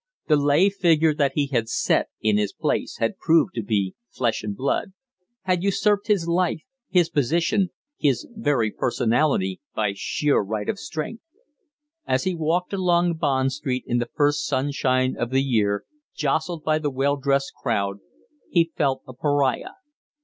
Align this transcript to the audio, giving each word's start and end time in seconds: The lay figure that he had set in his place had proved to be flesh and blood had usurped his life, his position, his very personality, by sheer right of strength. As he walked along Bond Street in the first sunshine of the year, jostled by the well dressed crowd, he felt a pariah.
The 0.27 0.35
lay 0.35 0.69
figure 0.71 1.13
that 1.13 1.33
he 1.35 1.45
had 1.45 1.69
set 1.69 2.07
in 2.21 2.39
his 2.39 2.53
place 2.53 2.97
had 2.97 3.19
proved 3.19 3.53
to 3.53 3.61
be 3.61 3.93
flesh 4.09 4.41
and 4.41 4.55
blood 4.55 4.93
had 5.43 5.61
usurped 5.61 6.07
his 6.07 6.27
life, 6.27 6.61
his 6.89 7.11
position, 7.11 7.69
his 7.99 8.27
very 8.35 8.71
personality, 8.71 9.61
by 9.75 9.93
sheer 9.95 10.39
right 10.39 10.67
of 10.67 10.79
strength. 10.79 11.21
As 12.07 12.23
he 12.23 12.33
walked 12.33 12.73
along 12.73 13.17
Bond 13.17 13.51
Street 13.53 13.83
in 13.85 13.99
the 13.99 14.09
first 14.15 14.47
sunshine 14.47 15.15
of 15.15 15.29
the 15.29 15.43
year, 15.43 15.83
jostled 16.15 16.63
by 16.63 16.79
the 16.79 16.89
well 16.89 17.15
dressed 17.17 17.53
crowd, 17.61 17.99
he 18.49 18.71
felt 18.75 19.03
a 19.07 19.13
pariah. 19.13 19.75